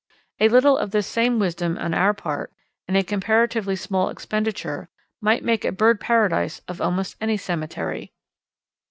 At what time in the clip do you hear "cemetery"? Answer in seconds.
7.37-8.11